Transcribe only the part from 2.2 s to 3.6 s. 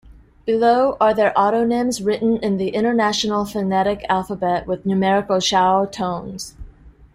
in the International